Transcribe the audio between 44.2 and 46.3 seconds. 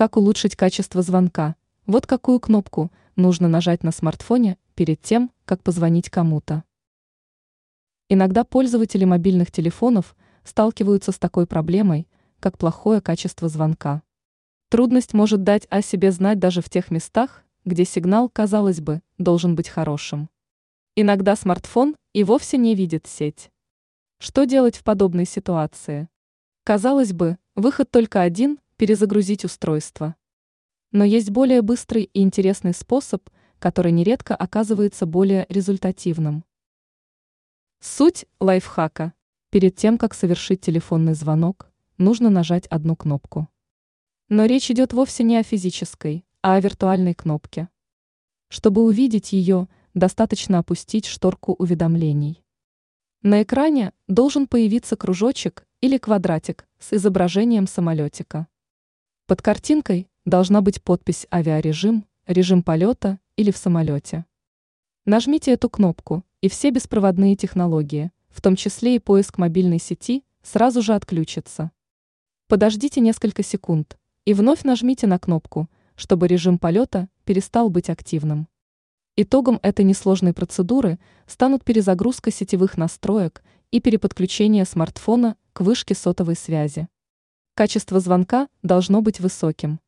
Но речь идет вовсе не о физической,